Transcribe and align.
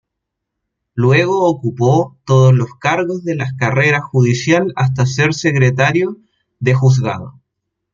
Luego 0.95 1.43
ocupó 1.47 2.17
todos 2.25 2.55
los 2.55 2.73
cargos 2.79 3.23
de 3.23 3.35
la 3.35 3.55
carrera 3.59 4.01
judicial 4.01 4.73
hasta 4.75 5.05
ser 5.05 5.35
secretario 5.35 6.17
de 6.59 6.73
Juzgado. 6.73 7.39